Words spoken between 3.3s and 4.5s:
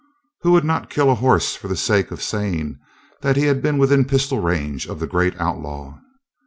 he had been within pistol